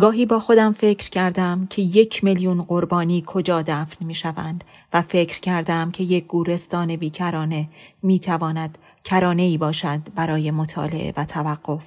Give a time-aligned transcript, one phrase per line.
[0.00, 5.40] گاهی با خودم فکر کردم که یک میلیون قربانی کجا دفن می شوند و فکر
[5.40, 7.68] کردم که یک گورستان بیکرانه
[8.02, 11.84] می تواند کرانه ای باشد برای مطالعه و توقف.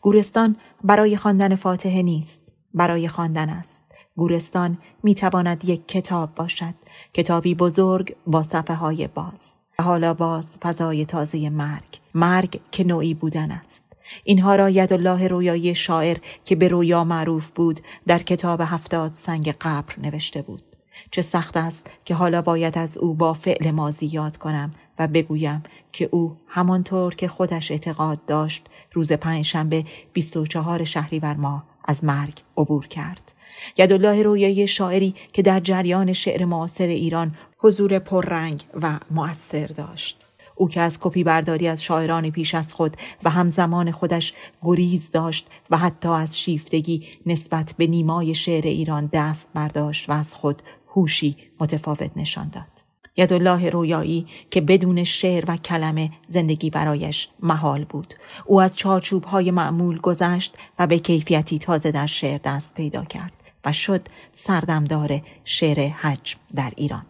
[0.00, 3.94] گورستان برای خواندن فاتحه نیست، برای خواندن است.
[4.16, 6.74] گورستان می تواند یک کتاب باشد،
[7.14, 9.60] کتابی بزرگ با صفحه های باز.
[9.80, 13.85] حالا باز فضای تازه مرگ، مرگ که نوعی بودن است.
[14.24, 19.94] اینها را الله رویایی شاعر که به رویا معروف بود در کتاب هفتاد سنگ قبر
[19.98, 20.62] نوشته بود.
[21.10, 25.62] چه سخت است که حالا باید از او با فعل مازی یاد کنم و بگویم
[25.92, 32.86] که او همانطور که خودش اعتقاد داشت روز پنجشنبه 24 شهریور ماه از مرگ عبور
[32.86, 33.32] کرد.
[33.78, 40.26] یدالله رویایی شاعری که در جریان شعر معاصر ایران حضور پررنگ و مؤثر داشت.
[40.56, 45.46] او که از کپی برداری از شاعران پیش از خود و همزمان خودش گریز داشت
[45.70, 51.36] و حتی از شیفتگی نسبت به نیمای شعر ایران دست برداشت و از خود هوشی
[51.60, 52.76] متفاوت نشان داد.
[53.16, 58.14] یدالله رویایی که بدون شعر و کلمه زندگی برایش محال بود.
[58.46, 63.32] او از چارچوب های معمول گذشت و به کیفیتی تازه در شعر دست پیدا کرد
[63.64, 67.02] و شد سردمدار شعر حجم در ایران.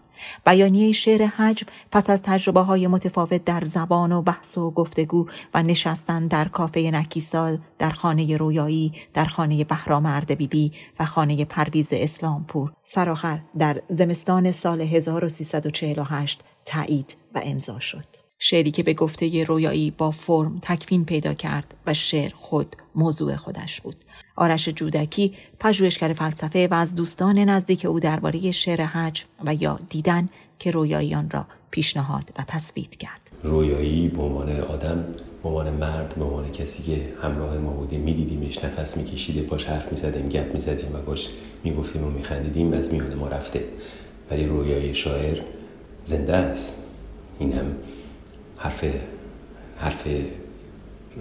[0.47, 5.63] بیانیه شعر حجم پس از تجربه های متفاوت در زبان و بحث و گفتگو و
[5.63, 12.73] نشستن در کافه نکیسال در خانه رویایی در خانه بهرام اردبیلی و خانه پرویز اسلامپور
[12.85, 18.26] سراخر در زمستان سال 1348 تایید و امضا شد.
[18.39, 23.81] شعری که به گفته رویایی با فرم تکوین پیدا کرد و شعر خود موضوع خودش
[23.81, 23.97] بود.
[24.37, 30.29] آرش جودکی پژوهشگر فلسفه و از دوستان نزدیک او درباره شعر حج و یا دیدن
[30.59, 33.21] که رویایی آن را پیشنهاد و تثبیت کرد.
[33.43, 35.05] رویایی به عنوان آدم
[35.43, 39.93] به عنوان مرد به عنوان کسی که همراه ما بودیم میدیدیمش نفس میکشیده باش حرف
[39.93, 41.29] می‌زدیم گپ می‌زدیم و باش
[41.65, 43.65] می‌گفتیم و میخندیدیم از میان ما رفته
[44.31, 45.41] ولی رویایی شاعر
[46.05, 46.83] زنده است
[47.39, 47.67] این هم
[48.57, 48.85] حرف
[49.79, 50.09] حرف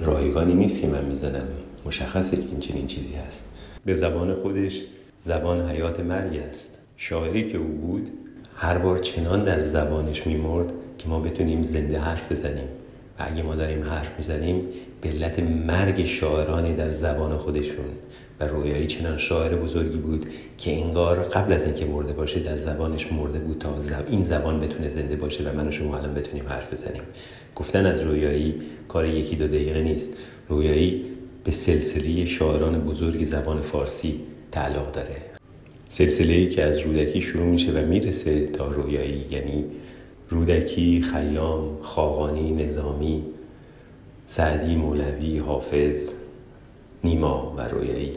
[0.01, 1.47] رایگانی نیست که من می‌زنم.
[1.85, 3.53] مشخصه که این چنین چیزی هست.
[3.85, 4.81] به زبان خودش
[5.19, 6.77] زبان حیات مرگ است.
[6.97, 8.09] شاعری که او بود
[8.55, 12.67] هر بار چنان در زبانش میمرد که ما بتونیم زنده حرف بزنیم.
[13.19, 14.65] و اگه ما داریم حرف می‌زنیم
[15.05, 17.85] به علت مرگ شاعرانی در زبان خودشون
[18.39, 20.25] و رویایی چنان شاعر بزرگی بود
[20.57, 23.69] که انگار قبل از اینکه مرده باشه در زبانش مرده بود تا
[24.09, 27.01] این زبان بتونه زنده باشه و من و شما الان بتونیم حرف بزنیم.
[27.55, 28.55] گفتن از رویایی
[28.87, 30.13] کار یکی دو دقیقه نیست.
[30.49, 31.03] رویایی
[31.43, 34.19] به سلسله شاعران بزرگ زبان فارسی
[34.51, 35.17] تعلق داره.
[35.87, 39.65] سلسله ای که از رودکی شروع میشه و می‌رسه تا رویایی یعنی
[40.29, 43.23] رودکی، خیام، خاقانی، نظامی،
[44.25, 46.09] سعدی، مولوی، حافظ،
[47.03, 48.11] نیما و رویایی.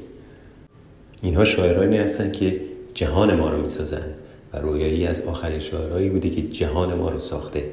[1.22, 2.60] اینها شاعرانی هستند که
[2.94, 4.04] جهان ما رو می‌سازن
[4.52, 7.64] و رویایی از آخرین شاعرایی بوده که جهان ما رو ساخته.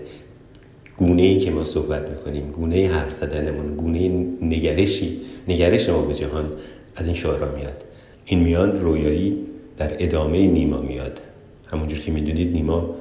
[0.97, 4.09] گونه ای که ما صحبت می‌کنیم گونه حرف زدنمون گونه
[4.41, 6.52] نگرشی نگرش ما به جهان
[6.96, 7.84] از این شاعرها میاد.
[8.25, 9.38] این میان رویایی
[9.78, 11.22] در ادامه نیما میاد.
[11.67, 12.96] همونجور که می‌دونید نیما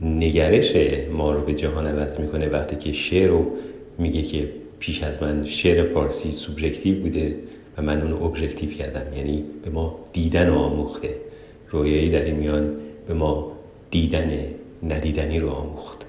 [0.00, 0.76] نگرش
[1.12, 3.46] ما رو به جهان عوض می‌کنه وقتی که شعر رو
[3.98, 4.48] میگه که
[4.86, 7.38] پیش از من شعر فارسی سوبژکتیو بوده
[7.76, 9.16] و من اونو ابژکتیو کردم.
[9.16, 11.16] یعنی به ما دیدن آموخته.
[11.70, 12.76] رویایی در این میان
[13.08, 13.52] به ما
[13.90, 14.44] دیدن
[14.82, 16.06] ندیدنی رو آموخت.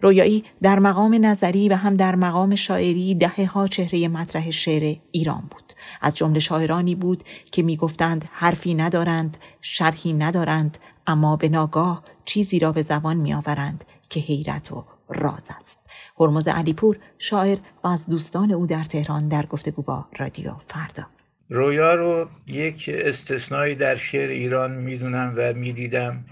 [0.00, 5.42] رویایی در مقام نظری و هم در مقام شاعری دهه ها چهره مطرح شعر ایران
[5.50, 5.72] بود.
[6.00, 7.22] از جمله شاعرانی بود
[7.52, 14.20] که می‌گفتند حرفی ندارند شرحی ندارند اما به ناگاه چیزی را به زبان میآورند که
[14.20, 15.78] حیرت و راز است.
[16.20, 21.06] هرمز علیپور شاعر و از دوستان او در تهران در گفتگو با رادیو فردا.
[21.48, 26.24] رویا رو یک استثنایی در شعر ایران می‌دونم و می‌دیدم.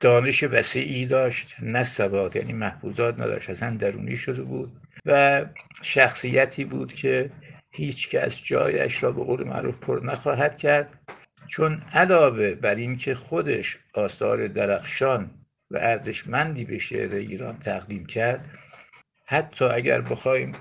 [0.00, 4.72] دانش وسیعی داشت نه سواد یعنی محفوظات نداشت اصلا درونی شده بود
[5.06, 5.44] و
[5.82, 7.30] شخصیتی بود که
[7.70, 10.98] هیچ کس جایش را به قول معروف پر نخواهد کرد.
[11.46, 15.30] چون علاوه بر اینکه خودش آثار درخشان
[15.70, 18.44] و ارزشمندی به شعر ایران تقدیم کرد
[19.26, 20.52] حتی اگر بخوایم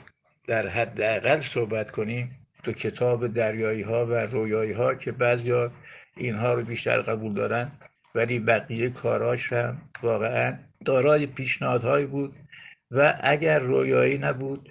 [0.47, 5.71] در حد اقل صحبت کنیم تو کتاب دریایی ها و رویایی ها که بعضیا
[6.17, 7.71] اینها رو بیشتر قبول دارن
[8.15, 12.35] ولی بقیه کاراش هم واقعا دارای پیشنهادهایی بود
[12.91, 14.69] و اگر رویایی نبود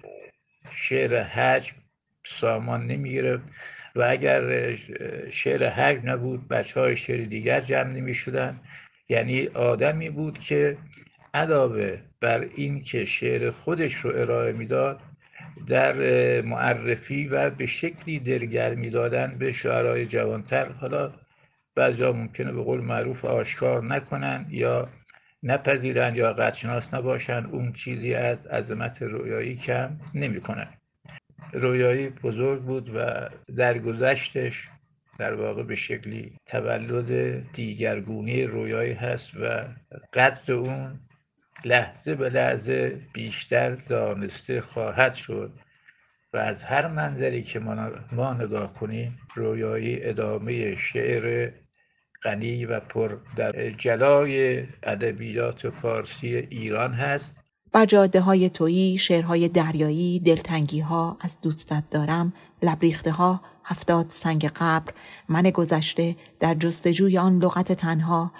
[0.72, 1.76] شعر حجم
[2.24, 3.44] سامان نمی‌گرفت
[3.96, 4.74] و اگر
[5.30, 8.60] شعر حجم نبود بچه های شعر دیگر جمع نمی شدن
[9.08, 10.76] یعنی آدمی بود که
[11.34, 15.00] علاوه بر این که شعر خودش رو ارائه می‌داد
[15.66, 15.94] در
[16.40, 20.68] معرفی و به شکلی درگرمی دادن به شعرهای جوانتر.
[20.68, 21.12] حالا
[21.74, 24.88] بعضی ممکنه به قول معروف آشکار نکنن یا
[25.42, 27.44] نپذیرن یا قدشناس نباشن.
[27.44, 30.68] اون چیزی از عظمت رویایی کم نمی‌کنن
[31.52, 34.68] رویایی بزرگ بود و در گذشتش
[35.18, 39.64] در واقع به شکلی تولد دیگرگونی رویایی هست و
[40.12, 41.00] قدر اون
[41.64, 45.52] لحظه به لحظه بیشتر دانسته خواهد شد
[46.32, 47.60] و از هر منظری که
[48.12, 51.52] ما نگاه کنیم رویایی ادامه شعر
[52.24, 57.34] غنی و پر در جلای ادبیات فارسی ایران هست.
[57.72, 62.32] بر جاده های تویی، شعرهای دریایی، دلتنگی ها، از دوستت دارم،
[62.62, 64.92] لبریخته ها، هفتاد سنگ قبر،
[65.28, 68.32] من گذشته در جستجوی آن لغت تنها،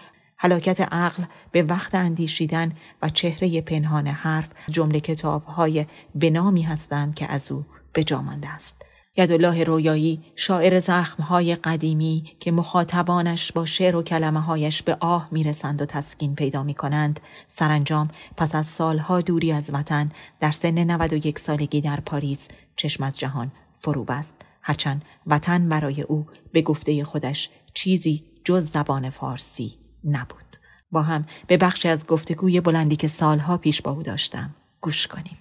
[0.45, 7.33] حلاکت عقل به وقت اندیشیدن و چهره پنهان حرف جمله کتاب های بنامی هستند که
[7.33, 8.83] از او به جا مانده است.
[9.17, 15.83] یدالله رویایی شاعر زخمهای قدیمی که مخاطبانش با شعر و کلمه هایش به آه می‌رسند
[15.83, 21.39] و تسکین پیدا می کنند سرانجام پس از سالها دوری از وطن در سن 91
[21.39, 27.51] سالگی در پاریس چشم از جهان فرو بست هرچند وطن برای او به گفته خودش
[27.75, 30.57] چیزی جز زبان فارسی نبود.
[30.91, 35.39] با هم به بخشی از گفتگوی بلندی که سالها پیش با او داشتم گوش کنیم.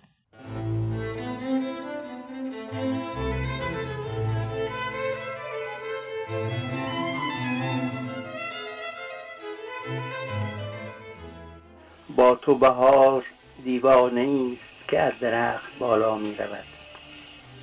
[12.16, 13.26] با تو بهار
[13.64, 16.64] دیوانه است که از درخت بالا می رود.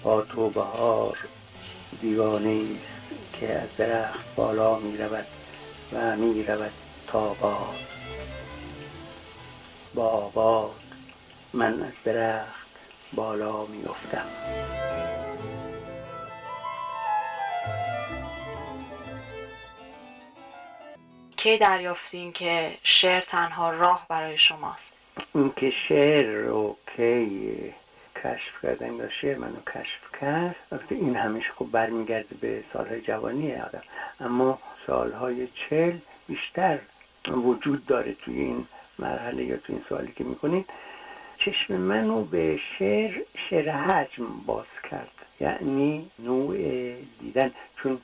[0.03, 1.19] با تو بهار
[2.01, 5.27] دیوانه است که از درخت بالا می رود
[5.93, 6.73] و می رود.
[7.13, 7.77] تا باد
[9.95, 10.81] با باد
[11.53, 12.71] من از درخت
[13.13, 14.27] بالا می افتم
[21.37, 24.93] کی دریافتین که شعر تنها راه برای شماست؟
[25.35, 27.75] این که شعر رو کی
[28.17, 30.57] کشف کردم یا شعر منو کشف کرد.
[30.73, 33.83] وقتی این همیشه خب برمیگرده به سالهای جوانی آدم.
[34.21, 35.93] اما سالهای چل
[36.29, 36.79] بیشتر
[37.29, 38.67] وجود داره توی این
[38.99, 40.67] مرحله یا توی این سوالی که می‌کنید.
[41.39, 43.21] چشم منو به شعر
[43.51, 45.11] شعر حجم باز کرد.
[45.41, 46.57] یعنی نوع
[47.21, 47.51] دیدن.
[47.77, 47.99] چون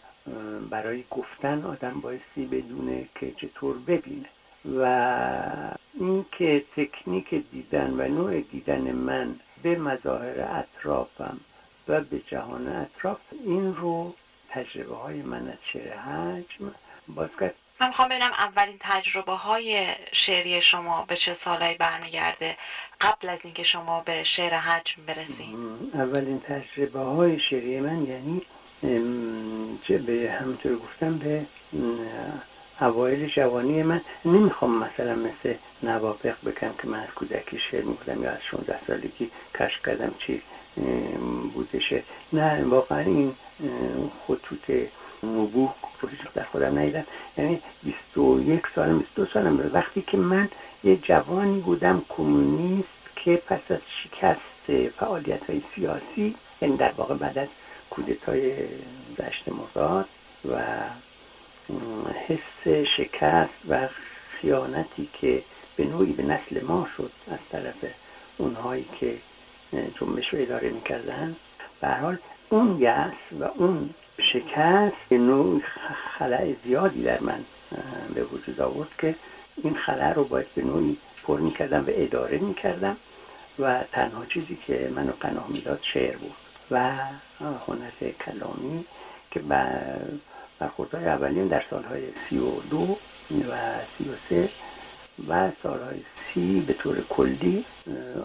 [0.71, 4.29] برای گفتن آدم بایستی بدونه که چطور ببینه.
[4.81, 4.83] و
[5.95, 11.41] اینکه تکنیک دیدن و نوع دیدن من به مظاهر اطرافم
[11.89, 14.15] و به جهان اطراف این رو
[14.49, 16.71] تجربه های من از شعر حجم
[17.09, 17.55] باز کرد.
[17.81, 22.57] من می‌خوام ببینم اولین تجربه های شعری شما به چه سالهایی برمیگرده
[23.01, 25.57] قبل از اینکه شما به شعر حجم برسید؟
[25.95, 28.43] اولین تجربه های شعری من یعنی
[29.85, 31.43] چه به همونطور گفتم به
[32.81, 34.01] اوایل جوانی من.
[34.25, 39.31] نمی‌خوام مثلا مثل نوابق بکنم که من از کودکی شعر می‌کنم یا از 16 سالگی
[39.59, 40.43] کشف کردم چی
[41.55, 42.03] بودشه.
[42.33, 43.35] نه واقعا این
[44.27, 44.71] خطوط
[45.25, 47.05] نبوه رو در خودم ندیدم.
[47.39, 49.71] یعنی 21 سالم 22 سالم.
[49.73, 50.49] وقتی که من
[50.85, 57.39] یه جوانی بودم کمونیست که پس از شکست فعالیت های سیاسی یعنی در واقع بعد
[57.39, 57.49] از
[57.91, 58.53] کودتای
[59.19, 60.09] دشت مزاد
[60.51, 60.63] و
[62.29, 63.89] حس شکست و
[64.41, 65.43] خیانتی که
[65.77, 67.85] به نوعی به نسل ما شد از طرف
[68.39, 69.17] اونهایی که
[70.01, 71.37] جنبش رو اداره می‌کردن
[71.81, 72.19] به حال
[72.49, 75.63] اون یأس و اون شکست به نوع
[76.19, 77.45] خلع زیادی در من
[78.15, 79.15] به وجود آورد که
[79.63, 82.97] این خلع رو باید به نوعی پر می‌کردم و اداره می‌کردم
[83.59, 86.35] و تنها چیزی که منو قناه می‌داد شعر بود
[86.71, 86.93] و
[87.41, 88.85] هنر کلامی
[89.31, 89.41] که
[90.61, 92.97] برخوردهای اولین در سالهای سی و دو
[93.31, 93.55] و
[93.99, 94.49] سی و سه
[95.29, 96.01] و سالهای
[96.35, 97.65] سی به طور کلی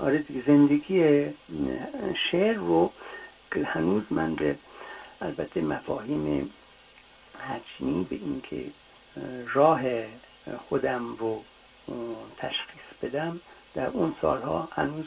[0.01, 1.25] آره زندگی
[2.31, 2.91] شعر رو
[3.53, 4.55] که هنوز من به
[5.21, 6.53] البته مفاهیم
[7.49, 8.65] حجمی به اینکه
[9.53, 9.81] راه
[10.69, 11.43] خودم رو
[12.37, 13.39] تشخیص بدم
[13.75, 15.05] در اون سالها هنوز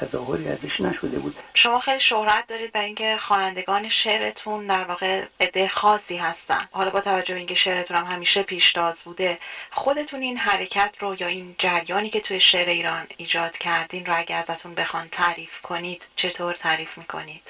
[0.00, 1.36] تظاهری ازش نشده بود.
[1.54, 6.68] شما خیلی شهرت دارید برای اینکه خوانندگان شعرتون در واقع عده خاصی هستن.
[6.70, 9.38] حالا با توجه به اینکه شعرتون هم همیشه پیشتاز بوده
[9.70, 14.36] خودتون این حرکت رو یا این جریانی که توی شعر ایران ایجاد کردین رو اگه
[14.36, 17.42] ازتون بخوان تعریف کنید چطور تعریف می‌کنید؟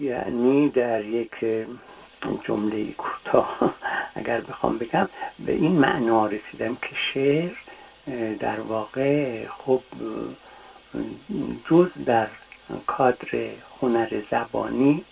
[0.00, 1.30] یعنی در یک
[2.44, 3.74] جمله کوتاه.
[4.14, 5.08] اگر بخوام بگم
[5.46, 7.50] به این معنا رسیدم که شعر
[8.38, 9.82] در واقع خب
[11.70, 12.28] جز در
[12.86, 13.28] کادر
[13.80, 15.04] هنر زبانی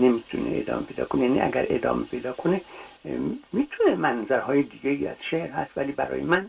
[0.00, 1.22] نمی‌تونه ادامه پیدا کنه.
[1.22, 2.60] یعنی اگر ادامه پیدا کنه
[3.52, 6.48] می‌تونه منظرهای دیگه از شعر هست ولی برای من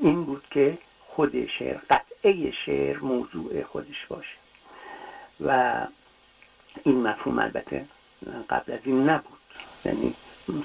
[0.00, 4.36] این بود که خود شعر قطعه شعر موضوع خودش باشه.
[5.40, 5.74] و
[6.84, 7.84] این مفهوم البته
[8.50, 9.38] قبل از این نبود.
[9.84, 10.14] یعنی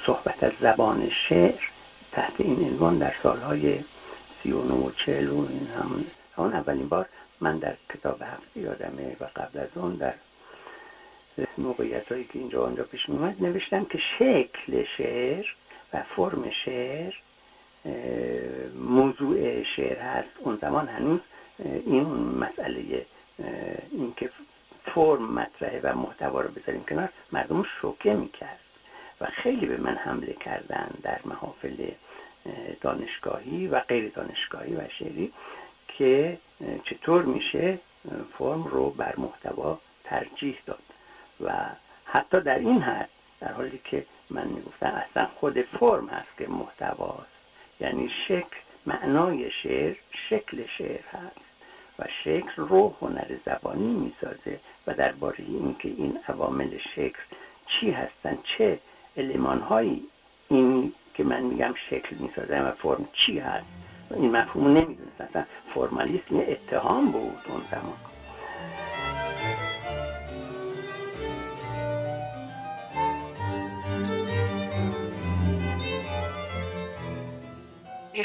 [0.05, 1.63] صحبت از زبان شعر
[2.11, 3.79] تحت این عنوان در سالهای
[4.43, 6.05] سی و و چهل و این همون.
[6.53, 7.09] اولین بار
[7.41, 10.13] من در کتاب هفته یادمه و قبل از اون در
[11.57, 15.45] موقعیت هایی که اینجا آنجا پیش میومد نوشتم که شکل شعر
[15.93, 17.13] و فرم شعر
[18.75, 20.29] موضوع شعر هست.
[20.39, 21.19] اون زمان هنوز
[21.59, 22.03] این
[22.39, 23.05] مسئله
[23.91, 24.29] اینکه
[24.85, 27.09] فرم مطرحه و محتوا رو بذاریم کنار.
[27.31, 28.59] مردم شوکه می‌کرد
[29.21, 31.87] و خیلی به من حمله کردن در محافل
[32.81, 35.33] دانشگاهی و غیر دانشگاهی و شعری
[35.87, 36.37] که
[36.83, 37.79] چطور میشه
[38.37, 40.83] فرم رو بر محتوا ترجیح داد.
[41.41, 41.51] و
[42.05, 47.31] حتی در این حد در حالی که من می‌گفتم اصلا خود فرم هست که محتواست
[47.79, 49.95] یعنی شکل معنای شعر
[50.29, 51.39] شکل شعر هست
[51.99, 57.21] و شکل رو هنر زبانی می‌سازه و درباره اینکه این عوامل شکل
[57.67, 58.79] چی هستن چه
[59.17, 60.03] علمان هایی
[60.49, 63.65] این که من میگم شکل می‌سازه و فرم چی هست؟
[64.11, 67.93] و این مفهوم نمی‌دونست اصلا فرمالیسم اتهام بود اون زمان.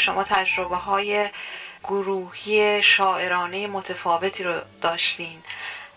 [0.00, 1.28] شما تجربه های
[1.84, 5.38] گروهی شاعرانه متفاوتی رو داشتین.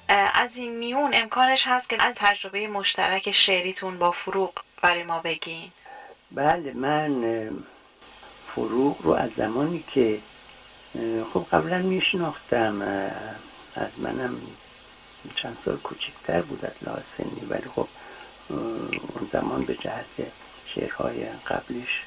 [0.09, 5.71] از این میون امکانش هست که از تجربه مشترک شعریتون با فروغ برای ما بگین.
[6.31, 7.49] بله من
[8.55, 10.19] فروغ رو از زمانی که
[11.33, 12.81] خب قبلا میشناختم
[13.75, 14.37] از منم
[15.35, 17.03] چند سال کوچکتر بود از لحاظ
[17.49, 17.87] ولی خب
[18.49, 20.31] اون زمان به جهت
[20.65, 22.01] شعرهای قبلیش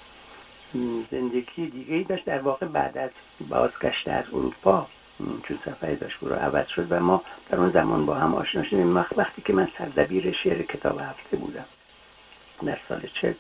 [1.11, 2.25] زندگی دیگه ای داشت.
[2.25, 3.11] در واقع بعد از
[3.49, 4.87] بازگشت از اروپا
[5.19, 8.97] چون سفری داشت رو عوض شد و ما در اون زمان با هم آشنا شدیم.
[8.97, 11.65] وقتی که من سردبیر شعر کتاب هفته بودم
[12.67, 13.33] در سال چل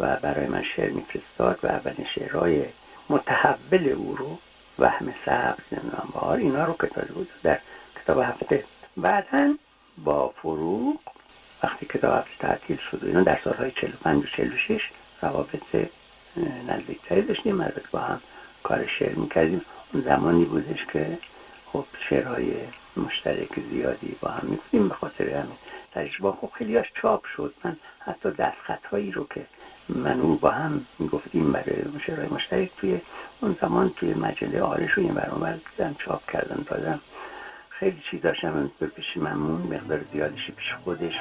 [0.00, 2.64] و برای من شعر میفرستاد و اولین شعرهای
[3.08, 4.38] متحول او رو
[4.78, 7.58] وهم سبز نمی‌دونم بار اینا رو کتاب بود در
[8.02, 8.64] کتاب هفته.
[8.96, 9.54] بعدا
[9.98, 11.00] با فروغ
[11.62, 14.90] وقتی کتاب هفته تعطیل شد و اینا در سالهای 45 و 46
[15.22, 15.62] روابط
[16.68, 18.20] نزدیکتری داشتیم البته با هم
[18.62, 19.62] کار شعر می‌کردیم.
[20.00, 21.18] زمانی بودش که
[21.66, 22.54] خب شعرهای
[22.96, 25.56] مشترک زیادی با هم می‌کنیم به خاطر همین
[25.92, 26.36] تجربه.
[26.40, 27.54] خب خیلی چاپ شد.
[27.64, 29.46] من حتی دستخط هایی رو که
[29.88, 33.00] من او با هم می‌گفتیم برای شعرهای مشترک توی
[33.40, 35.54] اون زمان توی مجله آرش و این برامر
[35.98, 37.00] چاپ کردن دادم
[37.68, 38.70] خیلی چیز داشتم.
[38.78, 41.14] به پیش ممنون مقدار زیادشی پیش خودش.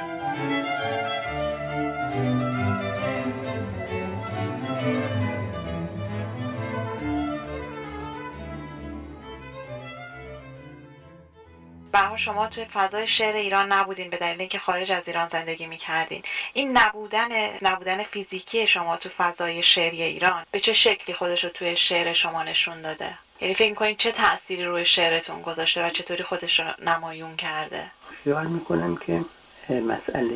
[11.94, 16.24] به شما توی فضای شعر ایران نبودین به دلیل اینکه خارج از ایران زندگی می‌کردین.
[16.54, 17.30] این نبودن
[17.62, 22.44] نبودن فیزیکی شما تو فضای شعری ایران به چه شکلی خودش رو توی شعر شما
[22.44, 23.10] نشون داده؟
[23.42, 27.84] یعنی فکر می‌کنین چه تأثیری روی شعرتون گذاشته و چطوری خودش رو نمایون کرده؟
[28.24, 29.22] خیال می‌کنم که
[29.70, 30.36] مسئله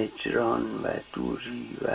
[0.00, 1.88] هجران و دوری و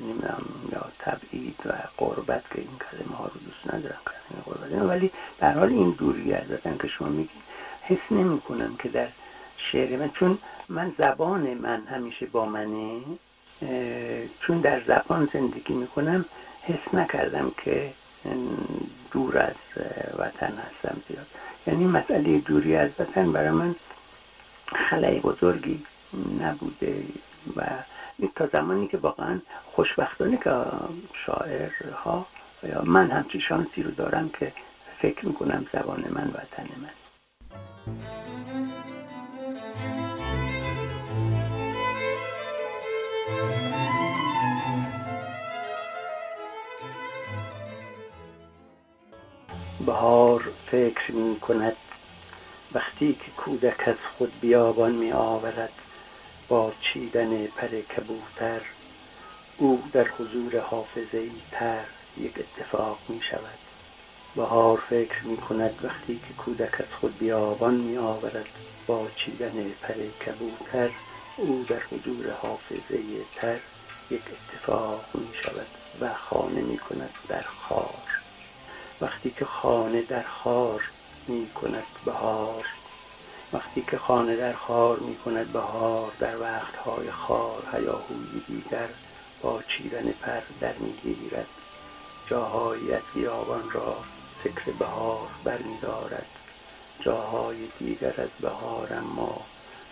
[0.00, 0.42] نمی‌دونم
[0.72, 5.90] یا تبعید و قربت که این کلمه ها رو دوست ندارم ولی در حال این
[5.90, 6.42] دوری از
[6.82, 7.47] که شما میگید
[7.88, 9.08] حس نمی کنم که در
[9.56, 13.00] شعر من چون من زبان من همیشه با منه
[14.40, 16.24] چون در زبان زندگی می‌کنم
[16.62, 17.92] حس نکردم که
[19.10, 19.82] دور از
[20.18, 21.26] وطن هستم زیاد.
[21.66, 23.74] یعنی مسئله دوری از وطن برای من
[24.90, 25.84] خلای بزرگی
[26.40, 27.04] نبوده
[27.56, 27.62] و
[28.36, 29.40] تا زمانی که واقعا
[29.72, 30.50] خوشبختانه که
[31.26, 32.26] شاعرها
[32.62, 34.52] یا من همچی شانسی رو دارم که
[34.98, 37.07] فکر می‌کنم زبان من وطن من.
[49.86, 51.76] بهار فکر می کند
[52.72, 55.72] وقتی که کودک از خود بیابان می آورد
[56.48, 58.60] با چیدن پر کبوتر
[59.58, 61.84] او در حضور حافظه ای تر
[62.18, 63.67] یک اتفاق می شود.
[64.38, 68.46] بهار فکر می کند وقتی که کودک از خود بیابان می آورد
[68.86, 70.90] با چیدن پر کبوتر
[71.36, 72.98] او در حضور حافظه
[73.36, 73.58] تر
[74.10, 75.66] یک اتفاق می شود
[76.00, 77.94] و خانه می کند در خار.
[79.00, 80.82] وقتی که خانه در خار
[81.28, 82.66] می کند بهار
[83.52, 88.88] وقتی که خانه در خار می کند بهار در وقتهای خار هیاهوی دیگر
[89.42, 91.46] با چیرن پر در می‌گیرد.
[92.30, 93.96] جاهایی از بیابان را
[94.44, 96.26] فکر بهار برمیدارد.
[97.00, 99.40] جاهای دیگر از بهار اما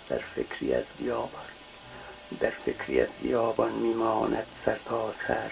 [0.08, 1.42] در فکری از بیابان.
[2.40, 5.50] در فکری از بیابان میماند سر تا سر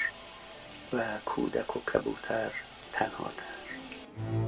[0.93, 2.51] و کودک و کبوتر
[2.93, 4.44] تنها تر.